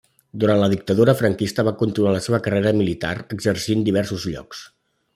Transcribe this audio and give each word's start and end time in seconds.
Durant 0.43 0.61
la 0.61 0.69
Dictadura 0.71 1.15
franquista 1.19 1.65
va 1.69 1.75
continuar 1.83 2.13
la 2.17 2.23
seva 2.29 2.41
carrera 2.49 2.73
militar, 2.81 3.15
exercint 3.39 3.89
diversos 3.91 4.31
llocs. 4.35 4.69